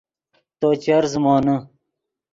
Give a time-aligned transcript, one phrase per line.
[0.59, 1.55] تو چر زیمونے